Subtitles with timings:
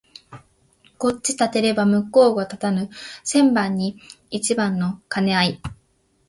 [0.97, 2.89] こっちを立てれば向こうが立たぬ
[3.23, 3.99] 千番に
[4.31, 5.61] 一番の兼合い